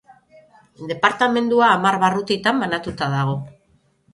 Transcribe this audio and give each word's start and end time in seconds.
Departamendua 0.91 1.67
hamar 1.75 1.99
barrutitan 2.05 2.65
banatuta 2.65 3.11
dago. 3.17 3.37